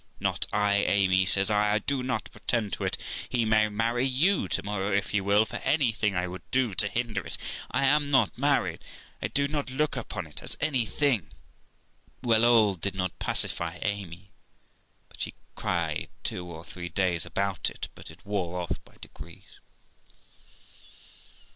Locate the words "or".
16.47-16.65